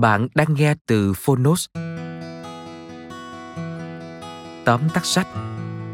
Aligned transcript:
Bạn 0.00 0.28
đang 0.34 0.54
nghe 0.54 0.74
từ 0.86 1.12
Phonos. 1.16 1.66
Tóm 4.64 4.80
tắt 4.94 5.04
sách 5.04 5.26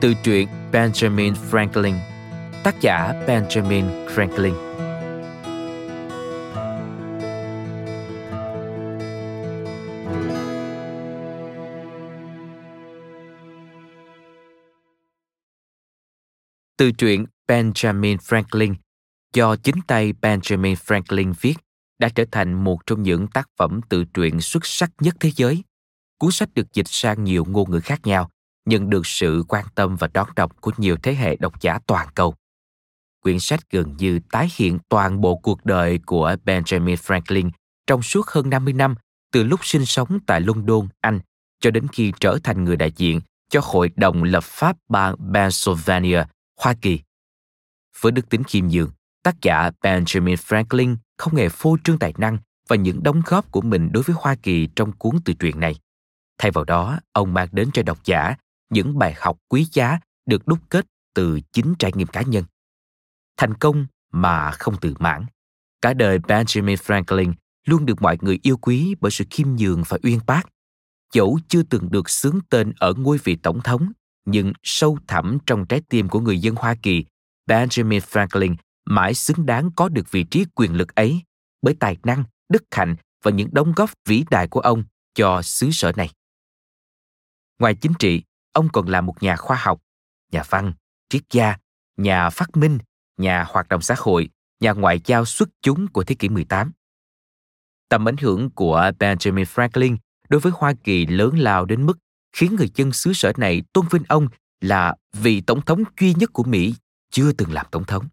từ 0.00 0.14
truyện 0.24 0.48
Benjamin 0.72 1.33
Franklin, 1.50 1.94
tác 2.64 2.80
giả 2.80 3.12
Benjamin 3.27 3.84
Franklin. 4.06 4.55
Từ 16.77 16.91
truyện 16.98 17.27
Benjamin 17.48 18.16
Franklin 18.16 18.75
do 19.34 19.56
chính 19.56 19.77
tay 19.86 20.12
Benjamin 20.22 20.75
Franklin 20.75 21.32
viết 21.41 21.64
đã 21.98 22.09
trở 22.09 22.25
thành 22.33 22.64
một 22.64 22.87
trong 22.87 23.03
những 23.03 23.27
tác 23.27 23.48
phẩm 23.56 23.81
tự 23.89 24.05
truyện 24.05 24.41
xuất 24.41 24.67
sắc 24.67 24.91
nhất 25.00 25.14
thế 25.20 25.31
giới. 25.37 25.64
Cuốn 26.19 26.31
sách 26.31 26.48
được 26.55 26.73
dịch 26.73 26.89
sang 26.89 27.25
nhiều 27.25 27.45
ngôn 27.45 27.70
ngữ 27.70 27.81
khác 27.81 28.06
nhau, 28.06 28.31
nhận 28.64 28.91
được 28.91 29.06
sự 29.06 29.45
quan 29.48 29.64
tâm 29.75 29.97
và 29.97 30.09
đón 30.15 30.28
đọc 30.37 30.61
của 30.61 30.72
nhiều 30.77 30.97
thế 31.03 31.15
hệ 31.15 31.37
độc 31.37 31.61
giả 31.61 31.78
toàn 31.87 32.09
cầu. 32.15 32.34
Quyển 33.20 33.41
sách 33.41 33.70
gần 33.70 33.97
như 33.97 34.20
tái 34.31 34.48
hiện 34.56 34.78
toàn 34.89 35.20
bộ 35.20 35.37
cuộc 35.37 35.65
đời 35.65 36.00
của 36.06 36.37
Benjamin 36.45 36.97
Franklin 36.97 37.50
trong 37.87 38.03
suốt 38.03 38.27
hơn 38.27 38.50
50 38.50 38.72
năm 38.72 38.95
từ 39.33 39.42
lúc 39.42 39.61
sinh 39.62 39.87
sống 39.87 40.19
tại 40.27 40.41
London, 40.41 40.89
Anh 41.00 41.20
cho 41.61 41.70
đến 41.70 41.87
khi 41.92 42.12
trở 42.21 42.38
thành 42.44 42.65
người 42.65 42.76
đại 42.76 42.93
diện 42.97 43.21
cho 43.50 43.61
Hội 43.65 43.91
đồng 43.97 44.22
lập 44.22 44.44
pháp 44.44 44.76
bang 44.88 45.16
Pennsylvania, 45.34 46.25
Hoa 46.61 46.75
Kỳ. 46.82 47.00
Với 48.00 48.12
đức 48.12 48.28
tính 48.28 48.44
khiêm 48.44 48.69
nhường, 48.69 48.91
tác 49.25 49.43
giả 49.43 49.71
Benjamin 49.81 50.35
Franklin 50.35 50.97
không 51.19 51.35
hề 51.35 51.49
phô 51.49 51.77
trương 51.85 51.99
tài 51.99 52.15
năng 52.19 52.39
và 52.69 52.77
những 52.77 53.03
đóng 53.03 53.23
góp 53.27 53.53
của 53.53 53.61
mình 53.61 53.93
đối 53.93 54.03
với 54.03 54.17
Hoa 54.19 54.35
Kỳ 54.35 54.69
trong 54.77 54.93
cuốn 54.93 55.17
tự 55.25 55.33
truyện 55.33 55.61
này. 55.61 55.77
Thay 56.39 56.51
vào 56.51 56.65
đó, 56.65 56.99
ông 57.12 57.35
mang 57.35 57.49
đến 57.53 57.71
cho 57.73 57.83
độc 57.83 58.05
giả 58.05 58.35
những 58.71 58.99
bài 58.99 59.15
học 59.17 59.39
quý 59.49 59.67
giá 59.73 59.99
được 60.27 60.47
đúc 60.47 60.59
kết 60.69 60.87
từ 61.15 61.41
chính 61.53 61.75
trải 61.79 61.93
nghiệm 61.95 62.07
cá 62.07 62.23
nhân. 62.23 62.45
Thành 63.37 63.55
công 63.55 63.87
mà 64.12 64.51
không 64.51 64.77
tự 64.81 64.95
mãn. 64.99 65.25
Cả 65.81 65.95
đời 65.95 66.19
Benjamin 66.19 66.77
Franklin 66.77 67.33
luôn 67.67 67.87
được 67.87 68.03
mọi 68.03 68.19
người 68.21 68.39
yêu 68.43 68.56
quý 68.56 68.95
bởi 69.01 69.11
sự 69.11 69.25
khiêm 69.31 69.49
nhường 69.56 69.83
và 69.89 69.99
uyên 70.03 70.21
bác. 70.27 70.43
Dẫu 71.12 71.39
chưa 71.49 71.62
từng 71.62 71.91
được 71.91 72.11
xướng 72.11 72.39
tên 72.51 72.73
ở 72.79 72.95
ngôi 72.95 73.19
vị 73.25 73.37
tổng 73.37 73.61
thống, 73.61 73.93
nhưng 74.25 74.53
sâu 74.62 74.99
thẳm 75.06 75.39
trong 75.47 75.67
trái 75.67 75.83
tim 75.89 76.09
của 76.09 76.21
người 76.21 76.39
dân 76.39 76.55
Hoa 76.55 76.75
Kỳ, 76.83 77.05
Benjamin 77.49 78.01
Franklin 78.01 78.55
mãi 78.84 79.15
xứng 79.15 79.47
đáng 79.47 79.71
có 79.77 79.89
được 79.89 80.11
vị 80.11 80.25
trí 80.25 80.45
quyền 80.55 80.75
lực 80.75 80.95
ấy 80.95 81.22
bởi 81.62 81.75
tài 81.81 81.97
năng, 82.03 82.25
đức 82.49 82.65
hạnh 82.71 82.97
và 83.22 83.31
những 83.31 83.49
đóng 83.53 83.72
góp 83.77 83.91
vĩ 84.09 84.25
đại 84.31 84.49
của 84.49 84.61
ông 84.61 84.84
cho 85.15 85.43
xứ 85.43 85.71
sở 85.72 85.93
này. 85.93 86.11
Ngoài 87.59 87.75
chính 87.75 87.93
trị, 87.99 88.23
ông 88.53 88.69
còn 88.73 88.89
là 88.89 89.00
một 89.00 89.23
nhà 89.23 89.37
khoa 89.37 89.56
học, 89.56 89.81
nhà 90.33 90.43
văn, 90.49 90.73
triết 91.09 91.23
gia, 91.31 91.56
nhà 91.97 92.31
phát 92.31 92.56
minh, 92.56 92.78
nhà 93.17 93.44
hoạt 93.49 93.69
động 93.69 93.81
xã 93.83 93.94
hội, 93.99 94.28
nhà 94.61 94.73
ngoại 94.73 95.00
giao 95.05 95.25
xuất 95.25 95.49
chúng 95.62 95.89
của 95.89 96.05
thế 96.05 96.15
kỷ 96.15 96.28
18. 96.28 96.73
Tầm 97.89 98.09
ảnh 98.09 98.17
hưởng 98.17 98.50
của 98.50 98.91
Benjamin 98.99 99.44
Franklin 99.44 99.97
đối 100.28 100.41
với 100.41 100.53
Hoa 100.56 100.75
Kỳ 100.84 101.06
lớn 101.06 101.39
lao 101.39 101.65
đến 101.65 101.87
mức 101.87 101.99
khiến 102.33 102.56
người 102.56 102.71
dân 102.75 102.93
xứ 102.93 103.12
sở 103.12 103.33
này 103.37 103.62
tôn 103.73 103.87
vinh 103.91 104.03
ông 104.09 104.28
là 104.61 104.94
vị 105.12 105.41
tổng 105.41 105.62
thống 105.62 105.83
duy 106.00 106.15
nhất 106.15 106.31
của 106.33 106.44
Mỹ 106.44 106.75
chưa 107.11 107.33
từng 107.33 107.53
làm 107.53 107.67
tổng 107.71 107.84
thống. 107.84 108.09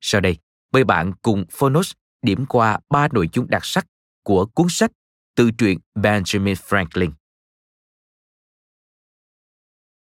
Sau 0.00 0.20
đây, 0.20 0.36
mời 0.72 0.84
bạn 0.84 1.12
cùng 1.22 1.44
Phonos 1.50 1.92
điểm 2.22 2.46
qua 2.48 2.78
ba 2.90 3.08
nội 3.12 3.28
dung 3.32 3.46
đặc 3.50 3.64
sắc 3.64 3.86
của 4.22 4.46
cuốn 4.46 4.66
sách 4.70 4.90
Tự 5.34 5.50
truyện 5.58 5.78
Benjamin 5.94 6.54
Franklin. 6.54 7.12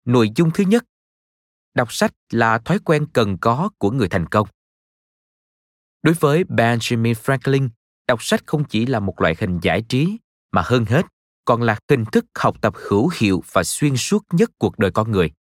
Nội 0.06 0.30
dung 0.36 0.52
thứ 0.54 0.64
nhất, 0.64 0.84
đọc 1.74 1.94
sách 1.94 2.12
là 2.30 2.60
thói 2.60 2.80
quen 2.80 3.06
cần 3.14 3.38
có 3.42 3.70
của 3.78 3.92
người 3.92 4.10
thành 4.10 4.26
công. 4.28 4.48
Đối 6.04 6.14
với 6.14 6.44
Benjamin 6.44 7.14
Franklin, 7.14 7.70
đọc 8.08 8.24
sách 8.24 8.42
không 8.46 8.64
chỉ 8.64 8.86
là 8.86 9.00
một 9.00 9.22
loại 9.22 9.36
hình 9.40 9.60
giải 9.62 9.84
trí, 9.90 10.18
mà 10.52 10.62
hơn 10.66 10.86
hết 10.86 11.06
còn 11.46 11.62
là 11.62 11.80
hình 11.90 12.06
thức 12.12 12.26
học 12.36 12.62
tập 12.62 12.74
hữu 12.90 13.10
hiệu 13.18 13.44
và 13.52 13.64
xuyên 13.64 13.98
suốt 13.98 14.26
nhất 14.32 14.52
cuộc 14.58 14.80
đời 14.80 14.92
con 14.92 15.12
người. 15.12 15.32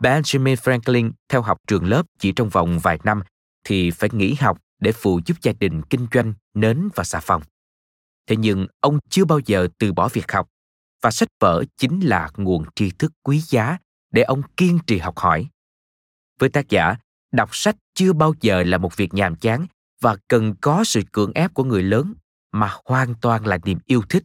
Benjamin 0.00 0.54
Franklin 0.54 1.12
theo 1.28 1.42
học 1.42 1.58
trường 1.66 1.84
lớp 1.84 2.02
chỉ 2.18 2.32
trong 2.32 2.48
vòng 2.48 2.78
vài 2.78 2.98
năm 3.04 3.22
thì 3.66 3.90
phải 3.90 4.10
nghỉ 4.12 4.34
học 4.34 4.58
để 4.80 4.92
phụ 4.92 5.20
giúp 5.26 5.36
gia 5.42 5.52
đình 5.52 5.82
kinh 5.82 6.06
doanh 6.14 6.34
nến 6.54 6.88
và 6.94 7.04
xà 7.04 7.20
phòng. 7.20 7.42
Thế 8.26 8.36
nhưng 8.36 8.66
ông 8.80 8.98
chưa 9.08 9.24
bao 9.24 9.40
giờ 9.46 9.68
từ 9.78 9.92
bỏ 9.92 10.08
việc 10.08 10.32
học 10.32 10.48
và 11.02 11.10
sách 11.10 11.28
vở 11.40 11.64
chính 11.76 12.00
là 12.00 12.30
nguồn 12.36 12.64
tri 12.74 12.90
thức 12.90 13.12
quý 13.22 13.38
giá 13.38 13.78
để 14.10 14.22
ông 14.22 14.42
kiên 14.56 14.78
trì 14.86 14.98
học 14.98 15.18
hỏi. 15.18 15.46
Với 16.38 16.48
tác 16.48 16.68
giả, 16.68 16.96
đọc 17.32 17.48
sách 17.52 17.76
chưa 17.94 18.12
bao 18.12 18.34
giờ 18.40 18.62
là 18.62 18.78
một 18.78 18.96
việc 18.96 19.14
nhàm 19.14 19.36
chán 19.36 19.66
và 20.00 20.16
cần 20.28 20.54
có 20.60 20.84
sự 20.84 21.02
cưỡng 21.12 21.32
ép 21.32 21.54
của 21.54 21.64
người 21.64 21.82
lớn 21.82 22.14
mà 22.52 22.76
hoàn 22.84 23.14
toàn 23.14 23.46
là 23.46 23.58
niềm 23.64 23.78
yêu 23.86 24.02
thích. 24.08 24.24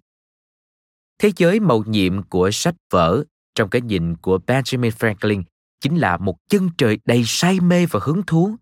Thế 1.19 1.31
giới 1.37 1.59
màu 1.59 1.83
nhiệm 1.87 2.23
của 2.23 2.51
sách 2.51 2.75
vở 2.89 3.23
trong 3.55 3.69
cái 3.69 3.81
nhìn 3.81 4.15
của 4.15 4.39
Benjamin 4.47 4.91
Franklin 4.91 5.43
chính 5.79 5.97
là 5.97 6.17
một 6.17 6.37
chân 6.49 6.69
trời 6.77 6.99
đầy 7.05 7.23
say 7.25 7.59
mê 7.59 7.85
và 7.85 7.99
hứng 8.03 8.23
thú 8.27 8.55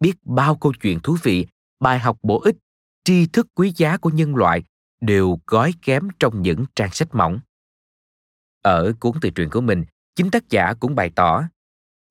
biết 0.00 0.14
bao 0.24 0.56
câu 0.56 0.72
chuyện 0.82 1.00
thú 1.00 1.16
vị, 1.22 1.46
bài 1.80 1.98
học 1.98 2.18
bổ 2.22 2.40
ích, 2.40 2.56
tri 3.04 3.26
thức 3.26 3.46
quý 3.54 3.72
giá 3.76 3.96
của 3.96 4.10
nhân 4.10 4.36
loại 4.36 4.62
đều 5.00 5.40
gói 5.46 5.74
kém 5.82 6.08
trong 6.18 6.42
những 6.42 6.64
trang 6.74 6.90
sách 6.92 7.14
mỏng. 7.14 7.40
Ở 8.62 8.92
cuốn 9.00 9.12
tự 9.20 9.30
truyện 9.30 9.50
của 9.50 9.60
mình, 9.60 9.84
chính 10.16 10.30
tác 10.30 10.48
giả 10.50 10.74
cũng 10.80 10.94
bày 10.94 11.10
tỏ, 11.16 11.44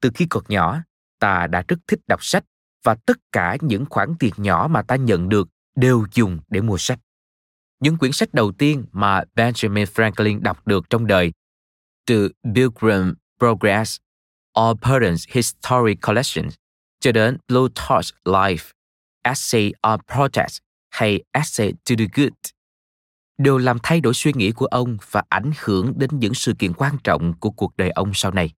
từ 0.02 0.10
khi 0.16 0.28
còn 0.30 0.44
nhỏ, 0.48 0.81
ta 1.19 1.48
đã 1.48 1.64
rất 1.68 1.78
thích 1.88 2.00
đọc 2.08 2.24
sách 2.24 2.44
và 2.84 2.96
tất 2.96 3.18
cả 3.31 3.58
những 3.62 3.86
khoản 3.90 4.16
tiền 4.19 4.34
nhỏ 4.38 4.68
mà 4.72 4.81
ta 4.81 4.96
nhận 4.96 5.30
được 5.30 5.50
đều 5.75 6.06
dùng 6.14 6.40
để 6.48 6.62
mua 6.62 6.78
sách. 6.78 7.00
Những 7.80 7.98
quyển 7.98 8.12
sách 8.12 8.34
đầu 8.34 8.52
tiên 8.52 8.86
mà 8.92 9.24
Benjamin 9.36 9.86
Franklin 9.86 10.42
đọc 10.42 10.68
được 10.68 10.90
trong 10.90 11.08
đời 11.08 11.34
từ 12.06 12.30
Pilgrim 12.56 13.14
Progress 13.40 13.98
or 14.60 14.78
Purdon's 14.78 15.25
History 15.30 15.96
Collections 15.96 16.56
cho 17.00 17.12
đến 17.12 17.38
Blue 17.48 17.68
Torch 17.75 18.16
Life, 18.25 18.72
Essay 19.24 19.74
on 19.81 20.00
Protest 20.13 20.57
hay 20.90 21.24
Essay 21.31 21.72
to 21.72 21.96
the 21.98 22.06
Good 22.13 22.34
đều 23.40 23.57
làm 23.57 23.78
thay 23.84 24.01
đổi 24.01 24.13
suy 24.13 24.31
nghĩ 24.36 24.51
của 24.51 24.66
ông 24.66 24.98
và 25.12 25.24
ảnh 25.30 25.51
hưởng 25.60 25.94
đến 25.96 26.10
những 26.19 26.34
sự 26.34 26.54
kiện 26.60 26.74
quan 26.74 26.98
trọng 27.04 27.34
của 27.34 27.50
cuộc 27.50 27.78
đời 27.78 27.90
ông 27.90 28.12
sau 28.13 28.31
này. 28.31 28.54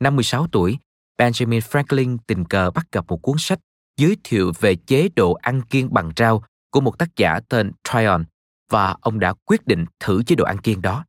Năm 0.00 0.16
16 0.16 0.46
tuổi, 0.52 0.78
Benjamin 1.18 1.60
Franklin 1.60 2.18
tình 2.26 2.44
cờ 2.44 2.70
bắt 2.70 2.86
gặp 2.92 3.04
một 3.08 3.16
cuốn 3.22 3.36
sách 3.38 3.58
giới 3.96 4.16
thiệu 4.24 4.52
về 4.60 4.74
chế 4.74 5.08
độ 5.16 5.32
ăn 5.32 5.62
kiêng 5.62 5.94
bằng 5.94 6.10
rau 6.16 6.44
của 6.70 6.80
một 6.80 6.98
tác 6.98 7.16
giả 7.16 7.40
tên 7.48 7.72
Tryon 7.84 8.24
và 8.70 8.96
ông 9.00 9.18
đã 9.18 9.34
quyết 9.44 9.66
định 9.66 9.84
thử 10.00 10.22
chế 10.22 10.36
độ 10.36 10.44
ăn 10.44 10.58
kiêng 10.58 10.82
đó. 10.82 11.04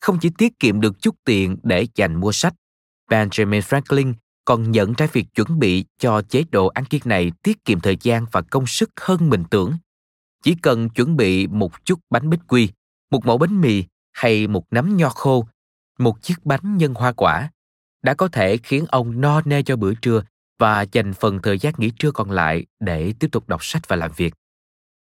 Không 0.00 0.18
chỉ 0.20 0.30
tiết 0.38 0.58
kiệm 0.58 0.80
được 0.80 1.02
chút 1.02 1.14
tiền 1.24 1.56
để 1.62 1.86
dành 1.94 2.20
mua 2.20 2.32
sách, 2.32 2.54
Benjamin 3.10 3.60
Franklin 3.60 4.14
còn 4.48 4.70
nhận 4.70 4.92
ra 4.92 5.06
việc 5.12 5.26
chuẩn 5.34 5.58
bị 5.58 5.84
cho 5.98 6.22
chế 6.22 6.44
độ 6.50 6.66
ăn 6.66 6.84
kiêng 6.84 7.02
này 7.04 7.32
tiết 7.42 7.64
kiệm 7.64 7.80
thời 7.80 7.96
gian 8.00 8.26
và 8.32 8.42
công 8.42 8.66
sức 8.66 8.90
hơn 9.00 9.30
mình 9.30 9.44
tưởng. 9.50 9.72
Chỉ 10.44 10.54
cần 10.62 10.88
chuẩn 10.88 11.16
bị 11.16 11.46
một 11.46 11.84
chút 11.84 11.98
bánh 12.10 12.30
bích 12.30 12.40
quy, 12.48 12.68
một 13.10 13.26
mẫu 13.26 13.38
bánh 13.38 13.60
mì 13.60 13.84
hay 14.12 14.46
một 14.46 14.64
nắm 14.70 14.96
nho 14.96 15.08
khô, 15.08 15.46
một 15.98 16.22
chiếc 16.22 16.34
bánh 16.44 16.76
nhân 16.76 16.94
hoa 16.94 17.12
quả 17.12 17.50
đã 18.02 18.14
có 18.14 18.28
thể 18.28 18.56
khiến 18.56 18.84
ông 18.88 19.20
no 19.20 19.40
nê 19.44 19.62
cho 19.62 19.76
bữa 19.76 19.94
trưa 19.94 20.22
và 20.58 20.82
dành 20.82 21.14
phần 21.14 21.38
thời 21.42 21.58
gian 21.58 21.74
nghỉ 21.78 21.90
trưa 21.90 22.10
còn 22.10 22.30
lại 22.30 22.66
để 22.80 23.14
tiếp 23.18 23.28
tục 23.32 23.48
đọc 23.48 23.64
sách 23.64 23.88
và 23.88 23.96
làm 23.96 24.10
việc. 24.16 24.34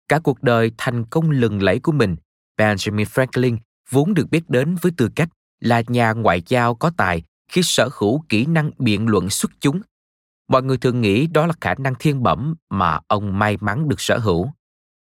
Cả 0.07 0.19
cuộc 0.19 0.43
đời 0.43 0.71
thành 0.77 1.05
công 1.05 1.31
lừng 1.31 1.61
lẫy 1.61 1.79
của 1.79 1.91
mình, 1.91 2.15
Benjamin 2.57 3.05
Franklin 3.05 3.57
vốn 3.89 4.13
được 4.13 4.29
biết 4.31 4.49
đến 4.49 4.75
với 4.81 4.91
tư 4.97 5.09
cách 5.15 5.29
là 5.59 5.81
nhà 5.87 6.11
ngoại 6.11 6.41
giao 6.47 6.75
có 6.75 6.91
tài 6.97 7.23
khi 7.47 7.61
sở 7.63 7.89
hữu 7.93 8.23
kỹ 8.29 8.45
năng 8.45 8.71
biện 8.77 9.07
luận 9.07 9.29
xuất 9.29 9.51
chúng. 9.59 9.81
Mọi 10.47 10.63
người 10.63 10.77
thường 10.77 11.01
nghĩ 11.01 11.27
đó 11.27 11.47
là 11.47 11.53
khả 11.61 11.75
năng 11.75 11.95
thiên 11.95 12.23
bẩm 12.23 12.55
mà 12.69 12.99
ông 13.07 13.39
may 13.39 13.57
mắn 13.61 13.89
được 13.89 14.01
sở 14.01 14.17
hữu. 14.17 14.51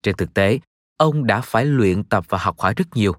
Trên 0.03 0.15
thực 0.17 0.33
tế, 0.33 0.59
ông 0.97 1.27
đã 1.27 1.41
phải 1.41 1.65
luyện 1.65 2.03
tập 2.03 2.25
và 2.29 2.37
học 2.37 2.59
hỏi 2.59 2.73
rất 2.77 2.87
nhiều. 2.95 3.15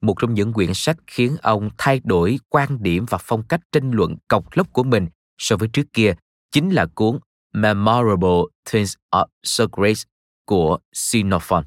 Một 0.00 0.14
trong 0.20 0.34
những 0.34 0.52
quyển 0.52 0.74
sách 0.74 0.96
khiến 1.06 1.36
ông 1.42 1.70
thay 1.78 2.00
đổi 2.04 2.38
quan 2.48 2.82
điểm 2.82 3.06
và 3.10 3.18
phong 3.20 3.42
cách 3.42 3.60
tranh 3.72 3.90
luận 3.90 4.16
cọc 4.28 4.56
lốc 4.56 4.72
của 4.72 4.82
mình 4.82 5.06
so 5.38 5.56
với 5.56 5.68
trước 5.72 5.92
kia 5.92 6.14
chính 6.50 6.70
là 6.70 6.86
cuốn 6.94 7.18
Memorable 7.52 8.42
Things 8.70 8.94
of 9.10 9.26
Socrates 9.42 10.02
của 10.44 10.78
Xenophon. 10.92 11.64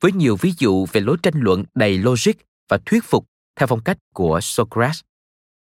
Với 0.00 0.12
nhiều 0.12 0.36
ví 0.36 0.52
dụ 0.58 0.86
về 0.92 1.00
lối 1.00 1.16
tranh 1.22 1.34
luận 1.36 1.64
đầy 1.74 1.98
logic 1.98 2.32
và 2.68 2.78
thuyết 2.86 3.04
phục 3.04 3.26
theo 3.56 3.66
phong 3.66 3.82
cách 3.82 3.98
của 4.14 4.40
Socrates, 4.42 5.00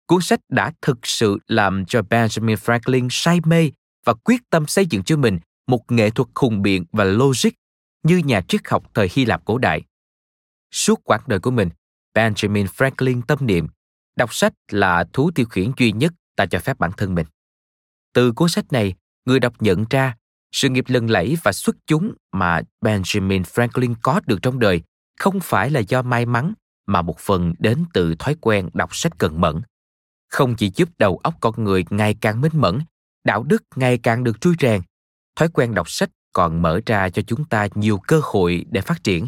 cuốn 0.09 0.21
sách 0.21 0.39
đã 0.49 0.71
thực 0.81 1.07
sự 1.07 1.37
làm 1.47 1.85
cho 1.85 2.01
Benjamin 2.01 2.55
Franklin 2.55 3.07
say 3.11 3.39
mê 3.45 3.71
và 4.05 4.13
quyết 4.13 4.41
tâm 4.49 4.67
xây 4.67 4.85
dựng 4.85 5.03
cho 5.03 5.17
mình 5.17 5.39
một 5.67 5.91
nghệ 5.91 6.09
thuật 6.09 6.29
hùng 6.35 6.61
biện 6.61 6.85
và 6.91 7.03
logic 7.03 7.49
như 8.03 8.17
nhà 8.17 8.41
triết 8.47 8.61
học 8.67 8.83
thời 8.93 9.09
Hy 9.11 9.25
Lạp 9.25 9.45
cổ 9.45 9.57
đại. 9.57 9.81
Suốt 10.71 10.99
quãng 11.03 11.21
đời 11.27 11.39
của 11.39 11.51
mình, 11.51 11.69
Benjamin 12.13 12.65
Franklin 12.65 13.21
tâm 13.21 13.37
niệm 13.41 13.67
đọc 14.15 14.33
sách 14.33 14.53
là 14.71 15.05
thú 15.13 15.31
tiêu 15.35 15.45
khiển 15.45 15.71
duy 15.77 15.91
nhất 15.91 16.13
ta 16.35 16.45
cho 16.45 16.59
phép 16.59 16.79
bản 16.79 16.91
thân 16.97 17.15
mình. 17.15 17.27
Từ 18.13 18.31
cuốn 18.31 18.49
sách 18.49 18.71
này, 18.71 18.93
người 19.25 19.39
đọc 19.39 19.53
nhận 19.59 19.85
ra 19.89 20.15
sự 20.51 20.69
nghiệp 20.69 20.85
lừng 20.87 21.09
lẫy 21.09 21.37
và 21.43 21.51
xuất 21.51 21.75
chúng 21.87 22.13
mà 22.31 22.61
Benjamin 22.81 23.43
Franklin 23.43 23.95
có 24.01 24.21
được 24.25 24.39
trong 24.41 24.59
đời 24.59 24.81
không 25.19 25.39
phải 25.43 25.69
là 25.69 25.79
do 25.79 26.01
may 26.01 26.25
mắn 26.25 26.53
mà 26.87 27.01
một 27.01 27.19
phần 27.19 27.53
đến 27.59 27.85
từ 27.93 28.15
thói 28.19 28.35
quen 28.41 28.69
đọc 28.73 28.95
sách 28.95 29.11
cần 29.17 29.41
mẫn. 29.41 29.61
Không 30.29 30.55
chỉ 30.55 30.71
giúp 30.75 30.89
đầu 30.97 31.17
óc 31.17 31.35
con 31.41 31.63
người 31.63 31.85
ngày 31.89 32.15
càng 32.21 32.41
minh 32.41 32.51
mẫn, 32.55 32.79
đạo 33.23 33.43
đức 33.43 33.63
ngày 33.75 33.97
càng 33.97 34.23
được 34.23 34.41
trui 34.41 34.55
rèn, 34.59 34.81
thói 35.35 35.49
quen 35.49 35.73
đọc 35.73 35.89
sách 35.89 36.09
còn 36.33 36.61
mở 36.61 36.79
ra 36.85 37.09
cho 37.09 37.21
chúng 37.21 37.45
ta 37.45 37.67
nhiều 37.75 37.99
cơ 38.07 38.21
hội 38.23 38.65
để 38.69 38.81
phát 38.81 39.03
triển. 39.03 39.27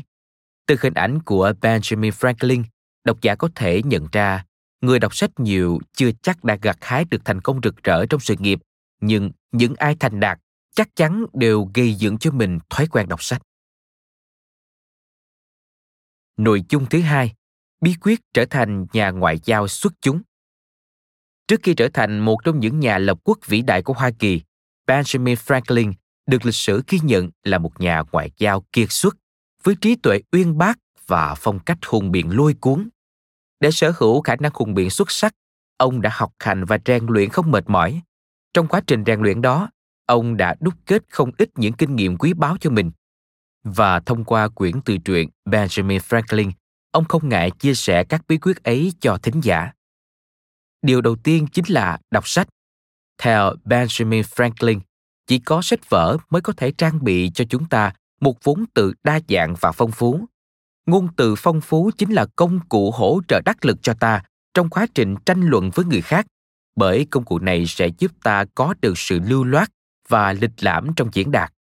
Từ 0.68 0.76
hình 0.82 0.94
ảnh 0.94 1.22
của 1.22 1.54
Benjamin 1.62 2.12
Franklin, 2.12 2.64
độc 3.04 3.22
giả 3.22 3.36
có 3.36 3.50
thể 3.56 3.82
nhận 3.84 4.08
ra 4.12 4.46
người 4.82 5.00
đọc 5.00 5.16
sách 5.16 5.32
nhiều 5.38 5.80
chưa 5.94 6.12
chắc 6.22 6.44
đã 6.44 6.58
gặt 6.62 6.78
hái 6.82 7.06
được 7.06 7.26
thành 7.26 7.42
công 7.42 7.60
rực 7.64 7.84
rỡ 7.84 8.06
trong 8.06 8.20
sự 8.20 8.36
nghiệp, 8.40 8.60
nhưng 9.02 9.32
những 9.52 9.76
ai 9.76 9.96
thành 10.00 10.20
đạt 10.20 10.40
chắc 10.76 10.96
chắn 10.96 11.26
đều 11.34 11.70
gây 11.74 11.94
dựng 11.94 12.18
cho 12.18 12.32
mình 12.32 12.60
thói 12.70 12.88
quen 12.88 13.08
đọc 13.10 13.24
sách. 13.24 13.42
Nội 16.38 16.64
dung 16.70 16.86
thứ 16.86 17.02
hai, 17.02 17.34
bí 17.82 17.96
quyết 18.02 18.20
trở 18.34 18.46
thành 18.46 18.86
nhà 18.94 19.10
ngoại 19.10 19.40
giao 19.44 19.68
xuất 19.68 19.94
chúng. 20.02 20.22
Trước 21.52 21.60
khi 21.64 21.74
trở 21.74 21.90
thành 21.94 22.20
một 22.20 22.38
trong 22.44 22.60
những 22.60 22.80
nhà 22.80 22.98
lập 22.98 23.18
quốc 23.24 23.40
vĩ 23.46 23.62
đại 23.62 23.82
của 23.82 23.94
Hoa 23.94 24.12
Kỳ, 24.20 24.42
Benjamin 24.88 25.36
Franklin 25.36 25.94
được 26.28 26.46
lịch 26.46 26.56
sử 26.56 26.84
ghi 26.88 27.00
nhận 27.04 27.30
là 27.44 27.58
một 27.58 27.80
nhà 27.80 28.04
ngoại 28.12 28.32
giao 28.38 28.66
kiệt 28.72 28.88
xuất 28.92 29.18
với 29.64 29.76
trí 29.82 29.96
tuệ 29.96 30.22
uyên 30.32 30.58
bác 30.58 30.80
và 31.08 31.36
phong 31.38 31.60
cách 31.60 31.78
hùng 31.86 32.12
biện 32.12 32.38
lôi 32.38 32.54
cuốn. 32.54 32.90
Để 33.60 33.72
sở 33.72 33.94
hữu 33.98 34.22
khả 34.22 34.36
năng 34.36 34.52
hùng 34.56 34.74
biện 34.74 34.90
xuất 34.90 35.12
sắc, 35.12 35.36
ông 35.78 36.02
đã 36.02 36.10
học 36.14 36.34
hành 36.40 36.66
và 36.66 36.78
rèn 36.86 37.06
luyện 37.06 37.30
không 37.30 37.52
mệt 37.52 37.64
mỏi. 37.68 38.02
Trong 38.54 38.68
quá 38.68 38.82
trình 38.88 39.04
rèn 39.06 39.22
luyện 39.22 39.42
đó, 39.42 39.70
ông 40.06 40.38
đã 40.38 40.56
đúc 40.60 40.74
kết 40.86 41.04
không 41.10 41.32
ít 41.38 41.50
những 41.56 41.74
kinh 41.74 41.96
nghiệm 41.96 42.18
quý 42.18 42.34
báu 42.34 42.58
cho 42.60 42.70
mình. 42.70 42.92
Và 43.64 44.00
thông 44.00 44.24
qua 44.24 44.48
quyển 44.48 44.82
tự 44.82 44.98
truyện 44.98 45.30
Benjamin 45.46 46.00
Franklin, 46.00 46.52
ông 46.92 47.06
không 47.06 47.30
ngại 47.30 47.52
chia 47.52 47.74
sẻ 47.74 48.04
các 48.04 48.22
bí 48.28 48.38
quyết 48.38 48.64
ấy 48.64 48.94
cho 49.00 49.18
thính 49.18 49.42
giả. 49.42 49.72
Điều 50.82 51.02
đầu 51.02 51.16
tiên 51.16 51.48
chính 51.48 51.66
là 51.68 52.00
đọc 52.12 52.28
sách. 52.28 52.48
Theo 53.18 53.56
Benjamin 53.66 54.22
Franklin, 54.22 54.80
chỉ 55.28 55.40
có 55.40 55.62
sách 55.62 55.90
vở 55.90 56.18
mới 56.30 56.42
có 56.42 56.54
thể 56.58 56.72
trang 56.72 57.04
bị 57.04 57.32
cho 57.34 57.46
chúng 57.50 57.70
ta 57.70 57.94
một 58.22 58.44
vốn 58.44 58.66
từ 58.74 58.94
đa 59.04 59.20
dạng 59.30 59.56
và 59.60 59.72
phong 59.72 59.92
phú. 59.92 60.26
Ngôn 60.86 61.08
từ 61.16 61.36
phong 61.38 61.62
phú 61.62 61.92
chính 61.98 62.12
là 62.12 62.26
công 62.36 62.60
cụ 62.70 62.92
hỗ 62.92 63.22
trợ 63.28 63.42
đắc 63.46 63.66
lực 63.66 63.78
cho 63.82 63.94
ta 63.94 64.24
trong 64.54 64.70
quá 64.70 64.88
trình 64.94 65.16
tranh 65.26 65.42
luận 65.42 65.70
với 65.74 65.86
người 65.86 66.02
khác, 66.02 66.26
bởi 66.76 67.08
công 67.10 67.26
cụ 67.26 67.40
này 67.40 67.66
sẽ 67.68 67.88
giúp 67.98 68.12
ta 68.24 68.46
có 68.56 68.74
được 68.82 68.98
sự 68.98 69.20
lưu 69.20 69.44
loát 69.44 69.70
và 70.08 70.34
lịch 70.34 70.52
lãm 70.64 70.94
trong 70.96 71.10
diễn 71.14 71.32
đạt. 71.32 71.54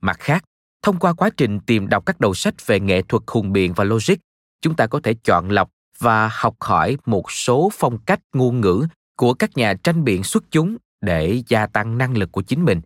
Mặt 0.00 0.16
khác, 0.20 0.44
thông 0.82 0.98
qua 0.98 1.12
quá 1.12 1.30
trình 1.36 1.60
tìm 1.60 1.88
đọc 1.88 2.06
các 2.06 2.20
đầu 2.20 2.34
sách 2.34 2.66
về 2.66 2.80
nghệ 2.80 3.02
thuật 3.02 3.22
hùng 3.26 3.52
biện 3.52 3.72
và 3.72 3.84
logic, 3.84 4.14
chúng 4.60 4.76
ta 4.76 4.86
có 4.86 5.00
thể 5.02 5.14
chọn 5.24 5.50
lọc 5.50 5.70
và 5.98 6.28
học 6.32 6.56
hỏi 6.60 6.96
một 7.06 7.32
số 7.32 7.70
phong 7.72 7.98
cách 7.98 8.20
ngôn 8.32 8.60
ngữ 8.60 8.86
của 9.16 9.34
các 9.34 9.56
nhà 9.56 9.74
tranh 9.74 10.04
biện 10.04 10.24
xuất 10.24 10.44
chúng 10.50 10.76
để 11.00 11.42
gia 11.48 11.66
tăng 11.66 11.98
năng 11.98 12.16
lực 12.16 12.32
của 12.32 12.42
chính 12.42 12.64
mình. 12.64 12.80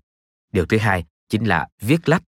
Điều 0.52 0.66
thứ 0.66 0.78
hai 0.78 1.04
chính 1.28 1.44
là 1.44 1.68
viết 1.80 2.08
lách. 2.08 2.22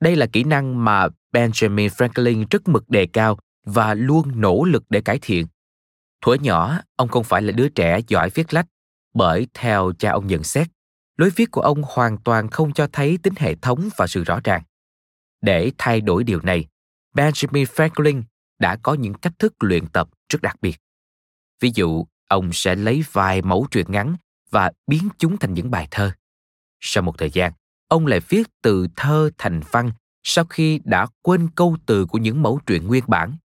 Đây 0.00 0.16
là 0.16 0.26
kỹ 0.26 0.44
năng 0.44 0.84
mà 0.84 1.08
Benjamin 1.32 1.88
Franklin 1.88 2.46
rất 2.50 2.68
mực 2.68 2.90
đề 2.90 3.06
cao 3.06 3.38
và 3.64 3.94
luôn 3.94 4.40
nỗ 4.40 4.64
lực 4.64 4.84
để 4.88 5.00
cải 5.00 5.18
thiện. 5.22 5.46
Thuở 6.22 6.34
nhỏ, 6.34 6.78
ông 6.96 7.08
không 7.08 7.24
phải 7.24 7.42
là 7.42 7.52
đứa 7.52 7.68
trẻ 7.68 8.00
giỏi 8.08 8.30
viết 8.30 8.54
lách, 8.54 8.66
bởi 9.14 9.46
theo 9.54 9.92
cha 9.98 10.10
ông 10.10 10.26
nhận 10.26 10.42
xét, 10.44 10.68
lối 11.16 11.30
viết 11.30 11.50
của 11.50 11.60
ông 11.60 11.82
hoàn 11.86 12.18
toàn 12.18 12.48
không 12.48 12.72
cho 12.72 12.88
thấy 12.92 13.18
tính 13.22 13.34
hệ 13.36 13.54
thống 13.54 13.88
và 13.96 14.06
sự 14.06 14.24
rõ 14.24 14.40
ràng. 14.44 14.62
Để 15.40 15.72
thay 15.78 16.00
đổi 16.00 16.24
điều 16.24 16.40
này, 16.40 16.66
Benjamin 17.14 17.64
Franklin 17.64 18.22
đã 18.58 18.76
có 18.76 18.94
những 18.94 19.14
cách 19.14 19.38
thức 19.38 19.54
luyện 19.60 19.86
tập 19.86 20.08
rất 20.28 20.42
đặc 20.42 20.56
biệt. 20.60 20.76
Ví 21.60 21.70
dụ, 21.74 22.06
ông 22.28 22.52
sẽ 22.52 22.76
lấy 22.76 23.04
vài 23.12 23.42
mẫu 23.42 23.66
truyện 23.70 23.86
ngắn 23.88 24.16
và 24.50 24.72
biến 24.86 25.08
chúng 25.18 25.36
thành 25.36 25.54
những 25.54 25.70
bài 25.70 25.88
thơ. 25.90 26.12
Sau 26.80 27.02
một 27.02 27.18
thời 27.18 27.30
gian, 27.30 27.52
ông 27.88 28.06
lại 28.06 28.20
viết 28.28 28.48
từ 28.62 28.86
thơ 28.96 29.30
thành 29.38 29.60
văn 29.70 29.90
sau 30.22 30.44
khi 30.44 30.80
đã 30.84 31.06
quên 31.22 31.48
câu 31.54 31.76
từ 31.86 32.06
của 32.06 32.18
những 32.18 32.42
mẫu 32.42 32.60
truyện 32.66 32.86
nguyên 32.86 33.04
bản. 33.06 33.36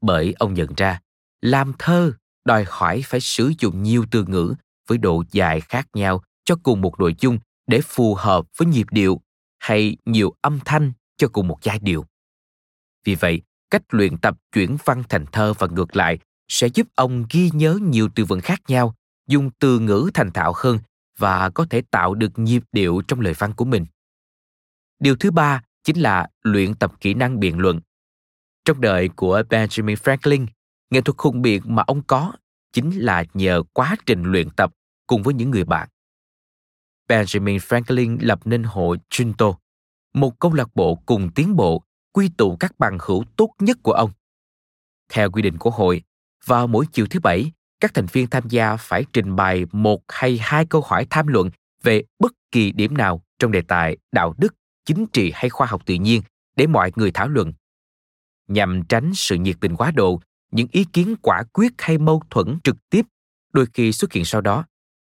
Bởi 0.00 0.34
ông 0.38 0.54
nhận 0.54 0.68
ra, 0.76 1.00
làm 1.40 1.72
thơ 1.78 2.12
đòi 2.44 2.64
hỏi 2.68 3.02
phải 3.04 3.20
sử 3.20 3.52
dụng 3.58 3.82
nhiều 3.82 4.04
từ 4.10 4.24
ngữ 4.24 4.54
với 4.88 4.98
độ 4.98 5.24
dài 5.30 5.60
khác 5.60 5.88
nhau 5.94 6.22
cho 6.44 6.56
cùng 6.62 6.80
một 6.80 7.00
nội 7.00 7.14
dung 7.18 7.38
để 7.66 7.80
phù 7.80 8.14
hợp 8.14 8.46
với 8.56 8.68
nhịp 8.68 8.86
điệu 8.90 9.20
hay 9.58 9.96
nhiều 10.04 10.34
âm 10.40 10.58
thanh 10.64 10.92
cho 11.16 11.28
cùng 11.28 11.48
một 11.48 11.58
giai 11.62 11.78
điệu. 11.78 12.06
Vì 13.04 13.14
vậy, 13.14 13.42
cách 13.72 13.94
luyện 13.94 14.18
tập 14.18 14.38
chuyển 14.52 14.76
văn 14.84 15.02
thành 15.08 15.26
thơ 15.32 15.54
và 15.58 15.66
ngược 15.66 15.96
lại 15.96 16.18
sẽ 16.48 16.66
giúp 16.74 16.86
ông 16.94 17.24
ghi 17.30 17.50
nhớ 17.54 17.78
nhiều 17.82 18.08
từ 18.14 18.24
vựng 18.24 18.40
khác 18.40 18.60
nhau, 18.68 18.94
dùng 19.28 19.50
từ 19.58 19.78
ngữ 19.78 20.10
thành 20.14 20.32
thạo 20.32 20.52
hơn 20.56 20.78
và 21.18 21.50
có 21.50 21.66
thể 21.70 21.82
tạo 21.90 22.14
được 22.14 22.38
nhịp 22.38 22.62
điệu 22.72 23.02
trong 23.08 23.20
lời 23.20 23.34
văn 23.38 23.52
của 23.56 23.64
mình. 23.64 23.86
Điều 24.98 25.16
thứ 25.16 25.30
ba 25.30 25.62
chính 25.84 26.00
là 26.00 26.28
luyện 26.42 26.74
tập 26.74 26.92
kỹ 27.00 27.14
năng 27.14 27.40
biện 27.40 27.58
luận. 27.58 27.80
Trong 28.64 28.80
đời 28.80 29.08
của 29.16 29.42
Benjamin 29.48 29.96
Franklin, 29.96 30.46
nghệ 30.90 31.00
thuật 31.00 31.16
hùng 31.18 31.42
biện 31.42 31.62
mà 31.64 31.82
ông 31.86 32.02
có 32.02 32.32
chính 32.72 32.90
là 32.98 33.24
nhờ 33.34 33.62
quá 33.72 33.96
trình 34.06 34.22
luyện 34.22 34.50
tập 34.50 34.74
cùng 35.06 35.22
với 35.22 35.34
những 35.34 35.50
người 35.50 35.64
bạn. 35.64 35.88
Benjamin 37.08 37.58
Franklin 37.58 38.18
lập 38.20 38.40
nên 38.44 38.62
hội 38.62 38.98
Junto, 39.10 39.54
một 40.14 40.38
câu 40.38 40.52
lạc 40.52 40.68
bộ 40.74 40.94
cùng 40.94 41.30
tiến 41.34 41.56
bộ 41.56 41.82
quy 42.12 42.30
tụ 42.36 42.56
các 42.60 42.78
bằng 42.78 42.98
hữu 43.00 43.24
tốt 43.36 43.54
nhất 43.58 43.78
của 43.82 43.92
ông. 43.92 44.10
Theo 45.08 45.30
quy 45.30 45.42
định 45.42 45.58
của 45.58 45.70
hội, 45.70 46.02
vào 46.46 46.66
mỗi 46.66 46.86
chiều 46.92 47.06
thứ 47.10 47.20
bảy, 47.20 47.52
các 47.80 47.94
thành 47.94 48.06
viên 48.12 48.26
tham 48.26 48.48
gia 48.48 48.76
phải 48.76 49.04
trình 49.12 49.36
bày 49.36 49.66
một 49.72 50.02
hay 50.08 50.38
hai 50.42 50.66
câu 50.66 50.80
hỏi 50.80 51.06
tham 51.10 51.26
luận 51.26 51.50
về 51.82 52.02
bất 52.18 52.32
kỳ 52.50 52.72
điểm 52.72 52.96
nào 52.96 53.22
trong 53.38 53.52
đề 53.52 53.62
tài 53.62 53.96
đạo 54.12 54.34
đức, 54.38 54.54
chính 54.84 55.06
trị 55.06 55.32
hay 55.34 55.50
khoa 55.50 55.66
học 55.66 55.82
tự 55.86 55.94
nhiên 55.94 56.22
để 56.56 56.66
mọi 56.66 56.92
người 56.96 57.10
thảo 57.10 57.28
luận. 57.28 57.52
Nhằm 58.48 58.82
tránh 58.88 59.14
sự 59.14 59.36
nhiệt 59.36 59.56
tình 59.60 59.76
quá 59.76 59.90
độ, 59.90 60.20
những 60.50 60.68
ý 60.72 60.84
kiến 60.92 61.16
quả 61.22 61.42
quyết 61.52 61.72
hay 61.78 61.98
mâu 61.98 62.22
thuẫn 62.30 62.58
trực 62.64 62.76
tiếp 62.90 63.06
đôi 63.52 63.66
khi 63.74 63.92
xuất 63.92 64.12
hiện 64.12 64.24
sau 64.24 64.40
đó. 64.40 64.64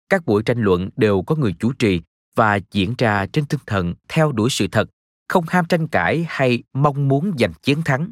Các 0.09 0.27
buổi 0.27 0.43
tranh 0.43 0.59
luận 0.59 0.91
đều 0.97 1.23
có 1.23 1.35
người 1.37 1.55
chủ 1.59 1.73
trì 1.73 2.01
và 2.35 2.59
diễn 2.71 2.95
ra 2.99 3.27
trên 3.27 3.47
tinh 3.47 3.61
thần 3.67 3.95
theo 4.09 4.33
đuổi 4.33 4.51
sự 4.51 4.67
thật 4.73 4.91
không 5.29 5.45
ham 5.49 5.65
tranh 5.69 5.89
cãi 5.89 6.27
hay 6.29 6.63
mong 6.73 7.09
muốn 7.09 7.33
giành 7.39 7.53
chiến 7.63 7.83
thắng. 7.83 8.11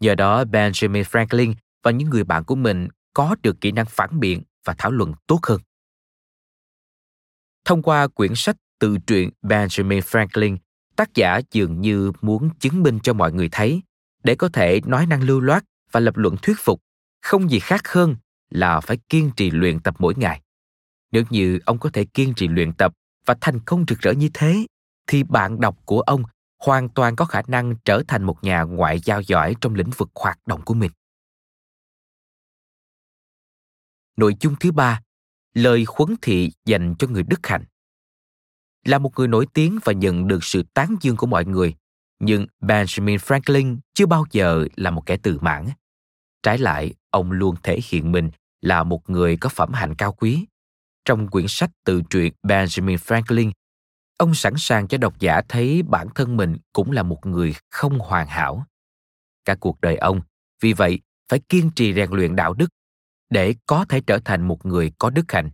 Nhờ 0.00 0.14
đó 0.14 0.44
Benjamin 0.44 1.02
Franklin 1.02 1.54
và 1.82 1.90
những 1.90 2.10
người 2.10 2.24
bạn 2.24 2.44
của 2.44 2.54
mình 2.54 2.88
có 3.14 3.36
được 3.42 3.60
kỹ 3.60 3.72
năng 3.72 3.86
phản 3.86 4.20
biện 4.20 4.42
và 4.64 4.74
thảo 4.78 4.90
luận 4.90 5.12
tốt 5.26 5.40
hơn. 5.42 5.60
Thông 7.64 7.82
qua 7.82 8.06
quyển 8.06 8.34
sách 8.34 8.56
tự 8.78 8.96
truyện 9.06 9.30
Benjamin 9.42 10.00
Franklin, 10.00 10.56
tác 10.96 11.14
giả 11.14 11.40
dường 11.50 11.80
như 11.80 12.12
muốn 12.20 12.50
chứng 12.60 12.82
minh 12.82 12.98
cho 13.02 13.12
mọi 13.12 13.32
người 13.32 13.48
thấy 13.52 13.82
để 14.24 14.34
có 14.34 14.48
thể 14.48 14.80
nói 14.86 15.06
năng 15.06 15.22
lưu 15.22 15.40
loát 15.40 15.64
và 15.92 16.00
lập 16.00 16.16
luận 16.16 16.36
thuyết 16.42 16.56
phục, 16.58 16.80
không 17.22 17.50
gì 17.50 17.58
khác 17.58 17.88
hơn 17.88 18.16
là 18.50 18.80
phải 18.80 18.98
kiên 19.08 19.30
trì 19.36 19.50
luyện 19.50 19.80
tập 19.80 19.94
mỗi 19.98 20.14
ngày. 20.16 20.40
Nếu 21.12 21.22
như 21.30 21.58
ông 21.66 21.78
có 21.78 21.90
thể 21.92 22.04
kiên 22.04 22.34
trì 22.34 22.48
luyện 22.48 22.72
tập 22.72 22.94
và 23.26 23.34
thành 23.40 23.60
công 23.60 23.84
rực 23.88 23.98
rỡ 23.98 24.12
như 24.12 24.28
thế, 24.34 24.66
thì 25.06 25.22
bạn 25.22 25.60
đọc 25.60 25.76
của 25.84 26.00
ông 26.00 26.22
hoàn 26.58 26.88
toàn 26.88 27.16
có 27.16 27.24
khả 27.24 27.42
năng 27.46 27.74
trở 27.84 28.02
thành 28.08 28.22
một 28.22 28.44
nhà 28.44 28.62
ngoại 28.62 29.00
giao 29.00 29.22
giỏi 29.22 29.56
trong 29.60 29.74
lĩnh 29.74 29.90
vực 29.96 30.10
hoạt 30.14 30.38
động 30.46 30.62
của 30.64 30.74
mình. 30.74 30.90
Nội 34.16 34.36
dung 34.40 34.54
thứ 34.60 34.72
ba, 34.72 35.02
lời 35.54 35.84
khuấn 35.84 36.14
thị 36.22 36.52
dành 36.64 36.94
cho 36.98 37.08
người 37.08 37.22
đức 37.22 37.46
hạnh. 37.46 37.64
Là 38.84 38.98
một 38.98 39.12
người 39.16 39.28
nổi 39.28 39.46
tiếng 39.54 39.78
và 39.84 39.92
nhận 39.92 40.28
được 40.28 40.44
sự 40.44 40.62
tán 40.74 40.96
dương 41.00 41.16
của 41.16 41.26
mọi 41.26 41.44
người, 41.44 41.74
nhưng 42.18 42.46
Benjamin 42.60 43.16
Franklin 43.16 43.78
chưa 43.94 44.06
bao 44.06 44.24
giờ 44.30 44.66
là 44.76 44.90
một 44.90 45.02
kẻ 45.06 45.16
tự 45.16 45.38
mãn. 45.40 45.66
Trái 46.42 46.58
lại, 46.58 46.94
ông 47.10 47.32
luôn 47.32 47.54
thể 47.62 47.80
hiện 47.84 48.12
mình 48.12 48.30
là 48.60 48.82
một 48.82 49.10
người 49.10 49.36
có 49.36 49.48
phẩm 49.48 49.72
hạnh 49.72 49.94
cao 49.94 50.12
quý. 50.12 50.46
Trong 51.04 51.28
quyển 51.28 51.46
sách 51.48 51.70
tự 51.84 52.02
truyện 52.10 52.32
Benjamin 52.42 52.96
Franklin, 52.96 53.50
ông 54.18 54.34
sẵn 54.34 54.54
sàng 54.56 54.88
cho 54.88 54.98
độc 54.98 55.18
giả 55.18 55.42
thấy 55.48 55.82
bản 55.82 56.08
thân 56.14 56.36
mình 56.36 56.56
cũng 56.72 56.90
là 56.90 57.02
một 57.02 57.26
người 57.26 57.54
không 57.70 57.98
hoàn 57.98 58.26
hảo. 58.26 58.66
Cả 59.44 59.54
cuộc 59.54 59.80
đời 59.80 59.96
ông, 59.96 60.20
vì 60.60 60.72
vậy, 60.72 61.00
phải 61.28 61.40
kiên 61.48 61.70
trì 61.76 61.94
rèn 61.94 62.10
luyện 62.10 62.36
đạo 62.36 62.54
đức 62.54 62.70
để 63.30 63.54
có 63.66 63.84
thể 63.88 64.00
trở 64.00 64.18
thành 64.24 64.48
một 64.48 64.66
người 64.66 64.92
có 64.98 65.10
đức 65.10 65.32
hạnh. 65.32 65.50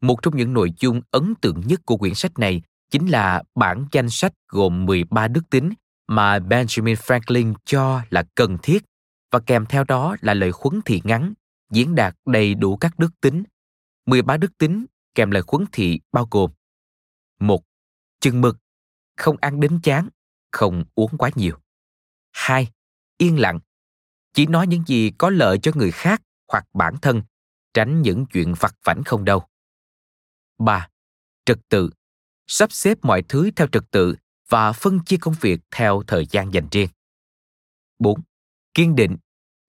Một 0.00 0.22
trong 0.22 0.36
những 0.36 0.52
nội 0.52 0.72
dung 0.78 1.00
ấn 1.10 1.34
tượng 1.34 1.60
nhất 1.66 1.80
của 1.86 1.96
quyển 1.96 2.14
sách 2.14 2.38
này 2.38 2.62
chính 2.90 3.06
là 3.06 3.42
bản 3.54 3.86
danh 3.92 4.10
sách 4.10 4.32
gồm 4.48 4.84
13 4.84 5.28
đức 5.28 5.50
tính 5.50 5.70
mà 6.08 6.38
Benjamin 6.38 6.94
Franklin 6.94 7.54
cho 7.64 8.02
là 8.10 8.24
cần 8.34 8.58
thiết 8.62 8.84
và 9.32 9.40
kèm 9.46 9.66
theo 9.66 9.84
đó 9.84 10.16
là 10.20 10.34
lời 10.34 10.52
khuấn 10.52 10.80
thị 10.84 11.00
ngắn 11.04 11.32
diễn 11.72 11.94
đạt 11.94 12.14
đầy 12.26 12.54
đủ 12.54 12.76
các 12.76 12.98
đức 12.98 13.20
tính. 13.20 13.42
13 14.06 14.36
đức 14.36 14.58
tính 14.58 14.86
kèm 15.14 15.30
lời 15.30 15.42
khuấn 15.42 15.64
thị 15.72 16.00
bao 16.12 16.28
gồm 16.30 16.50
một 17.40 17.62
Chừng 18.20 18.40
mực, 18.40 18.56
không 19.16 19.36
ăn 19.40 19.60
đến 19.60 19.80
chán, 19.82 20.08
không 20.52 20.84
uống 20.94 21.18
quá 21.18 21.30
nhiều. 21.34 21.58
2. 22.32 22.68
Yên 23.18 23.40
lặng, 23.40 23.60
chỉ 24.32 24.46
nói 24.46 24.66
những 24.66 24.84
gì 24.86 25.12
có 25.18 25.30
lợi 25.30 25.58
cho 25.62 25.72
người 25.74 25.90
khác 25.90 26.22
hoặc 26.48 26.64
bản 26.72 26.94
thân, 27.02 27.22
tránh 27.74 28.02
những 28.02 28.26
chuyện 28.26 28.54
vặt 28.58 28.74
vảnh 28.84 29.02
không 29.04 29.24
đâu. 29.24 29.48
3. 30.58 30.88
Trật 31.44 31.58
tự, 31.68 31.90
sắp 32.46 32.72
xếp 32.72 32.98
mọi 33.02 33.22
thứ 33.28 33.50
theo 33.56 33.66
trật 33.72 33.84
tự 33.90 34.16
và 34.48 34.72
phân 34.72 35.04
chia 35.04 35.16
công 35.20 35.34
việc 35.40 35.60
theo 35.70 36.02
thời 36.06 36.26
gian 36.26 36.52
dành 36.52 36.68
riêng. 36.70 36.88
4. 37.98 38.20
Kiên 38.74 38.96
định, 38.96 39.16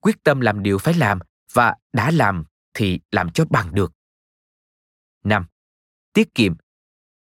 quyết 0.00 0.16
tâm 0.24 0.40
làm 0.40 0.62
điều 0.62 0.78
phải 0.78 0.94
làm 0.94 1.18
và 1.52 1.74
đã 1.92 2.10
làm 2.10 2.44
thì 2.74 3.00
làm 3.10 3.30
cho 3.32 3.44
bằng 3.44 3.74
được. 3.74 3.92
5. 5.24 5.46
Tiết 6.12 6.34
kiệm, 6.34 6.54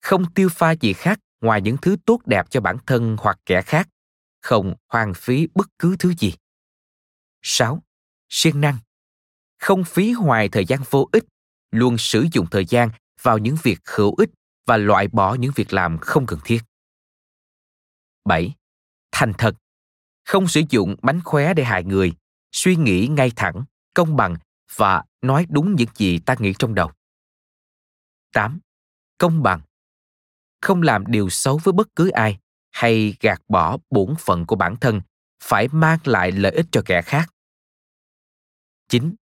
không 0.02 0.34
tiêu 0.34 0.48
pha 0.48 0.70
gì 0.70 0.92
khác 0.92 1.18
ngoài 1.40 1.60
những 1.60 1.76
thứ 1.82 1.96
tốt 2.06 2.20
đẹp 2.26 2.50
cho 2.50 2.60
bản 2.60 2.76
thân 2.86 3.16
hoặc 3.20 3.38
kẻ 3.46 3.62
khác, 3.62 3.88
không 4.40 4.74
hoang 4.88 5.14
phí 5.14 5.48
bất 5.54 5.68
cứ 5.78 5.96
thứ 5.98 6.14
gì. 6.14 6.34
6. 7.42 7.82
Siêng 8.28 8.60
năng, 8.60 8.78
không 9.58 9.84
phí 9.84 10.12
hoài 10.12 10.48
thời 10.48 10.64
gian 10.64 10.80
vô 10.90 11.08
ích, 11.12 11.24
luôn 11.70 11.98
sử 11.98 12.26
dụng 12.32 12.46
thời 12.50 12.64
gian 12.64 12.90
vào 13.22 13.38
những 13.38 13.56
việc 13.62 13.80
hữu 13.84 14.14
ích 14.14 14.30
và 14.66 14.76
loại 14.76 15.08
bỏ 15.08 15.34
những 15.34 15.52
việc 15.54 15.72
làm 15.72 15.98
không 15.98 16.26
cần 16.26 16.38
thiết. 16.44 16.62
7. 18.24 18.54
Thành 19.12 19.32
thật. 19.38 19.54
Không 20.24 20.48
sử 20.48 20.62
dụng 20.70 20.96
bánh 21.02 21.20
khóe 21.24 21.54
để 21.54 21.64
hại 21.64 21.84
người, 21.84 22.12
suy 22.52 22.76
nghĩ 22.76 23.06
ngay 23.06 23.32
thẳng, 23.36 23.64
công 23.94 24.16
bằng 24.16 24.36
và 24.76 25.04
nói 25.22 25.46
đúng 25.50 25.74
những 25.74 25.88
gì 25.94 26.18
ta 26.18 26.34
nghĩ 26.38 26.52
trong 26.58 26.74
đầu. 26.74 26.92
8. 28.32 28.60
Công 29.18 29.42
bằng. 29.42 29.60
Không 30.62 30.82
làm 30.82 31.04
điều 31.06 31.30
xấu 31.30 31.60
với 31.64 31.72
bất 31.72 31.88
cứ 31.96 32.10
ai 32.10 32.38
hay 32.70 33.14
gạt 33.20 33.42
bỏ 33.48 33.76
bổn 33.90 34.14
phận 34.18 34.46
của 34.46 34.56
bản 34.56 34.76
thân 34.76 35.00
phải 35.42 35.68
mang 35.72 35.98
lại 36.04 36.32
lợi 36.32 36.52
ích 36.52 36.66
cho 36.72 36.82
kẻ 36.84 37.02
khác. 37.02 37.32
9. 38.88 39.14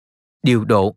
Điều 0.43 0.65
độ. 0.65 0.96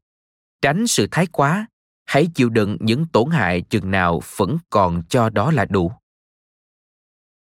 Tránh 0.63 0.87
sự 0.87 1.09
thái 1.11 1.27
quá, 1.27 1.67
hãy 2.05 2.29
chịu 2.35 2.49
đựng 2.49 2.77
những 2.81 3.07
tổn 3.13 3.31
hại 3.31 3.63
chừng 3.71 3.91
nào 3.91 4.21
vẫn 4.37 4.59
còn 4.71 5.03
cho 5.09 5.31
đó 5.31 5.51
là 5.51 5.65
đủ. 5.65 5.93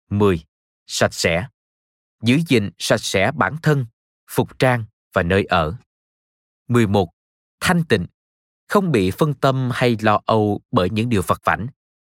10. 0.09 0.45
Sạch 0.87 1.13
sẽ. 1.13 1.47
Giữ 2.23 2.39
gìn 2.47 2.69
sạch 2.77 3.01
sẽ 3.01 3.31
bản 3.31 3.55
thân, 3.63 3.85
phục 4.31 4.59
trang 4.59 4.85
và 5.13 5.23
nơi 5.23 5.43
ở. 5.43 5.75
11. 6.67 7.09
Thanh 7.59 7.83
tịnh. 7.83 8.05
Không 8.67 8.91
bị 8.91 9.11
phân 9.11 9.33
tâm 9.33 9.69
hay 9.73 9.97
lo 10.01 10.21
âu 10.25 10.61
bởi 10.71 10.89
những 10.89 11.09
điều 11.09 11.21
vật 11.27 11.41
vảnh, 11.43 11.67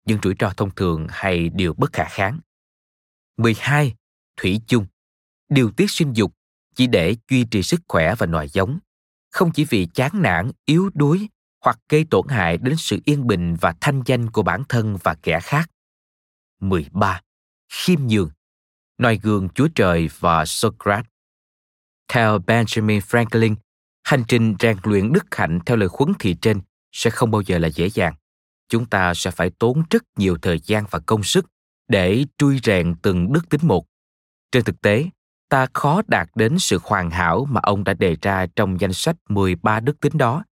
những 0.08 0.18
rủi 0.22 0.34
ro 0.40 0.50
thông 0.56 0.70
thường 0.74 1.06
hay 1.10 1.48
điều 1.48 1.74
bất 1.74 1.92
khả 1.92 2.04
kháng. 2.04 2.40
12. 3.36 3.94
Thủy 4.36 4.60
chung. 4.66 4.86
Điều 5.48 5.70
tiết 5.70 5.90
sinh 5.90 6.12
dục 6.12 6.32
chỉ 6.74 6.86
để 6.86 7.16
duy 7.30 7.44
trì 7.44 7.62
sức 7.62 7.80
khỏe 7.88 8.14
và 8.14 8.26
nòi 8.26 8.48
giống, 8.48 8.78
không 9.30 9.52
chỉ 9.52 9.64
vì 9.64 9.86
chán 9.86 10.10
nản, 10.14 10.50
yếu 10.64 10.90
đuối 10.94 11.28
hoặc 11.64 11.78
gây 11.88 12.06
tổn 12.10 12.28
hại 12.28 12.58
đến 12.58 12.76
sự 12.78 12.98
yên 13.04 13.26
bình 13.26 13.56
và 13.60 13.74
thanh 13.80 14.02
danh 14.06 14.30
của 14.30 14.42
bản 14.42 14.62
thân 14.68 14.96
và 15.02 15.14
kẻ 15.14 15.40
khác. 15.40 15.70
13. 16.60 17.20
Khiêm 17.68 18.06
nhường 18.06 18.30
noi 18.98 19.18
gương 19.22 19.48
Chúa 19.54 19.68
Trời 19.74 20.08
và 20.18 20.44
Socrates. 20.44 21.06
Theo 22.08 22.38
Benjamin 22.38 23.00
Franklin, 23.00 23.54
hành 24.04 24.24
trình 24.28 24.54
rèn 24.60 24.76
luyện 24.82 25.12
đức 25.12 25.34
hạnh 25.34 25.58
theo 25.66 25.76
lời 25.76 25.88
khuấn 25.88 26.12
thị 26.18 26.36
trên 26.42 26.60
sẽ 26.92 27.10
không 27.10 27.30
bao 27.30 27.42
giờ 27.42 27.58
là 27.58 27.68
dễ 27.68 27.90
dàng. 27.90 28.14
Chúng 28.68 28.86
ta 28.86 29.14
sẽ 29.14 29.30
phải 29.30 29.50
tốn 29.50 29.82
rất 29.90 30.02
nhiều 30.16 30.36
thời 30.42 30.60
gian 30.60 30.84
và 30.90 30.98
công 30.98 31.22
sức 31.22 31.46
để 31.88 32.24
truy 32.38 32.60
rèn 32.62 32.94
từng 33.02 33.32
đức 33.32 33.48
tính 33.48 33.60
một. 33.64 33.86
Trên 34.52 34.64
thực 34.64 34.80
tế, 34.80 35.06
ta 35.48 35.66
khó 35.74 36.02
đạt 36.08 36.28
đến 36.34 36.58
sự 36.58 36.78
hoàn 36.82 37.10
hảo 37.10 37.44
mà 37.50 37.60
ông 37.62 37.84
đã 37.84 37.94
đề 37.94 38.16
ra 38.22 38.46
trong 38.56 38.80
danh 38.80 38.92
sách 38.92 39.16
13 39.28 39.80
đức 39.80 40.00
tính 40.00 40.18
đó. 40.18 40.44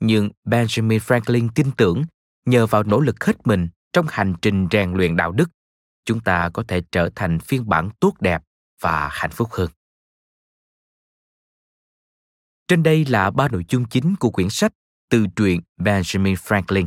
Nhưng 0.00 0.30
Benjamin 0.44 0.98
Franklin 0.98 1.48
tin 1.54 1.70
tưởng 1.76 2.04
nhờ 2.46 2.66
vào 2.66 2.82
nỗ 2.82 3.00
lực 3.00 3.24
hết 3.24 3.46
mình 3.46 3.68
trong 3.92 4.06
hành 4.08 4.34
trình 4.42 4.68
rèn 4.70 4.92
luyện 4.92 5.16
đạo 5.16 5.32
đức, 5.32 5.50
chúng 6.04 6.20
ta 6.20 6.50
có 6.54 6.64
thể 6.68 6.82
trở 6.92 7.10
thành 7.14 7.38
phiên 7.38 7.68
bản 7.68 7.90
tốt 8.00 8.14
đẹp 8.20 8.42
và 8.80 9.08
hạnh 9.12 9.30
phúc 9.30 9.48
hơn. 9.52 9.70
Trên 12.68 12.82
đây 12.82 13.04
là 13.04 13.30
ba 13.30 13.48
nội 13.48 13.64
dung 13.68 13.88
chính 13.88 14.16
của 14.16 14.30
quyển 14.30 14.50
sách 14.50 14.72
Từ 15.10 15.26
truyện 15.36 15.60
Benjamin 15.78 16.34
Franklin. 16.34 16.86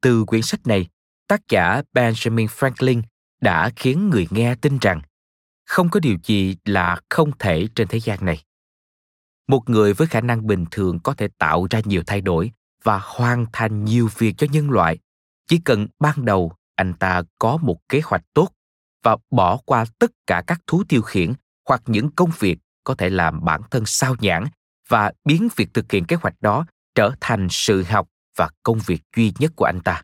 Từ 0.00 0.24
quyển 0.24 0.42
sách 0.42 0.66
này, 0.66 0.88
tác 1.28 1.40
giả 1.48 1.82
Benjamin 1.94 2.46
Franklin 2.46 3.02
đã 3.40 3.70
khiến 3.76 4.10
người 4.10 4.26
nghe 4.30 4.54
tin 4.54 4.78
rằng 4.78 5.00
không 5.66 5.88
có 5.88 6.00
điều 6.00 6.16
gì 6.24 6.56
là 6.64 7.00
không 7.10 7.30
thể 7.38 7.68
trên 7.74 7.88
thế 7.88 8.00
gian 8.00 8.24
này. 8.24 8.42
Một 9.48 9.70
người 9.70 9.94
với 9.94 10.06
khả 10.06 10.20
năng 10.20 10.46
bình 10.46 10.64
thường 10.70 11.00
có 11.00 11.14
thể 11.14 11.28
tạo 11.38 11.66
ra 11.70 11.80
nhiều 11.84 12.02
thay 12.06 12.20
đổi 12.20 12.52
và 12.82 13.00
hoàn 13.02 13.46
thành 13.52 13.84
nhiều 13.84 14.08
việc 14.18 14.34
cho 14.38 14.46
nhân 14.50 14.70
loại. 14.70 14.98
Chỉ 15.48 15.58
cần 15.64 15.86
ban 15.98 16.24
đầu 16.24 16.52
anh 16.74 16.94
ta 16.94 17.22
có 17.38 17.56
một 17.56 17.88
kế 17.88 18.00
hoạch 18.04 18.22
tốt 18.34 18.48
và 19.02 19.16
bỏ 19.30 19.56
qua 19.56 19.84
tất 19.98 20.10
cả 20.26 20.42
các 20.46 20.60
thú 20.66 20.84
tiêu 20.88 21.02
khiển 21.02 21.32
hoặc 21.68 21.82
những 21.86 22.10
công 22.16 22.30
việc 22.38 22.58
có 22.84 22.94
thể 22.94 23.10
làm 23.10 23.44
bản 23.44 23.62
thân 23.70 23.86
sao 23.86 24.16
nhãn 24.20 24.44
và 24.88 25.12
biến 25.24 25.48
việc 25.56 25.74
thực 25.74 25.92
hiện 25.92 26.04
kế 26.04 26.16
hoạch 26.16 26.40
đó 26.40 26.66
trở 26.94 27.12
thành 27.20 27.48
sự 27.50 27.82
học 27.82 28.08
và 28.36 28.48
công 28.62 28.78
việc 28.86 29.02
duy 29.16 29.32
nhất 29.38 29.52
của 29.56 29.64
anh 29.64 29.80
ta. 29.80 30.02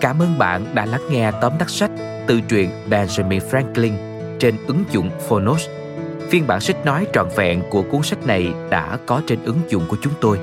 Cảm 0.00 0.22
ơn 0.22 0.38
bạn 0.38 0.66
đã 0.74 0.84
lắng 0.84 1.02
nghe 1.10 1.32
tóm 1.40 1.52
tắt 1.58 1.70
sách 1.70 1.90
từ 2.26 2.40
truyện 2.48 2.70
Benjamin 2.90 3.40
Franklin 3.50 3.92
trên 4.38 4.56
ứng 4.66 4.84
dụng 4.90 5.10
Phonos. 5.28 5.68
Phiên 6.30 6.46
bản 6.46 6.60
sách 6.60 6.84
nói 6.84 7.06
trọn 7.12 7.28
vẹn 7.36 7.62
của 7.70 7.82
cuốn 7.82 8.02
sách 8.02 8.26
này 8.26 8.54
đã 8.70 8.98
có 9.06 9.22
trên 9.26 9.42
ứng 9.42 9.60
dụng 9.68 9.84
của 9.88 9.96
chúng 10.02 10.12
tôi. 10.20 10.38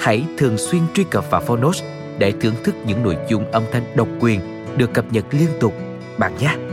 Hãy 0.00 0.24
thường 0.38 0.58
xuyên 0.58 0.82
truy 0.94 1.04
cập 1.04 1.30
vào 1.30 1.40
Phonos 1.40 1.82
để 2.18 2.32
thưởng 2.40 2.54
thức 2.64 2.74
những 2.86 3.02
nội 3.02 3.16
dung 3.28 3.50
âm 3.50 3.62
thanh 3.72 3.96
độc 3.96 4.08
quyền 4.20 4.40
được 4.76 4.94
cập 4.94 5.12
nhật 5.12 5.24
liên 5.30 5.48
tục, 5.60 5.74
bạn 6.18 6.32
nhé. 6.38 6.67